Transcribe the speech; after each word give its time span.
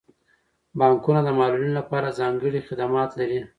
بانکونه 0.79 1.19
د 1.23 1.29
معلولینو 1.39 1.77
لپاره 1.79 2.15
ځانګړي 2.19 2.59
خدمات 2.67 3.09
لري. 3.19 3.39